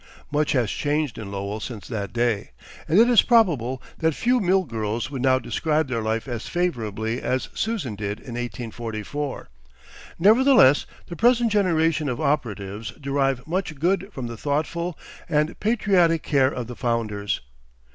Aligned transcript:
Much 0.31 0.53
has 0.53 0.71
changed 0.71 1.19
in 1.19 1.31
Lowell 1.31 1.59
since 1.59 1.87
that 1.87 2.11
day, 2.11 2.49
and 2.87 2.97
it 2.97 3.07
is 3.07 3.21
probable 3.21 3.83
that 3.99 4.15
few 4.15 4.39
mill 4.39 4.63
girls 4.63 5.11
would 5.11 5.21
now 5.21 5.37
describe 5.37 5.87
their 5.87 6.01
life 6.01 6.27
as 6.27 6.47
favorably 6.47 7.21
as 7.21 7.49
Susan 7.53 7.93
did 7.95 8.17
in 8.17 8.33
1844. 8.33 9.47
Nevertheless, 10.17 10.87
the 11.05 11.15
present 11.15 11.51
generation 11.51 12.09
of 12.09 12.19
operatives 12.19 12.89
derive 12.99 13.45
much 13.45 13.77
good 13.79 14.09
from 14.11 14.25
the 14.25 14.37
thoughtful 14.37 14.97
and 15.29 15.59
patriotic 15.59 16.23
care 16.23 16.51
of 16.51 16.65
the 16.65 16.75
founders. 16.75 17.41